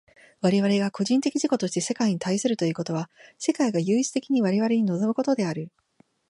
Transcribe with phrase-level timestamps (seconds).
[0.41, 3.07] 我々が個人的自己として世界に対するということは、
[3.37, 5.69] 世界が唯一的に我々に臨むことである。